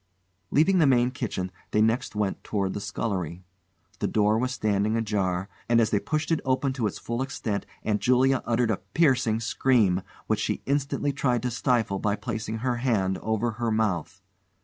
[0.49, 3.43] Leaving the main kitchen, they next went towards the scullery.
[3.99, 7.67] The door was standing ajar, and as they pushed it open to its full extent
[7.83, 12.77] Aunt Julia uttered a piercing scream, which she instantly tried to stifle by placing her
[12.77, 14.23] hand over her mouth.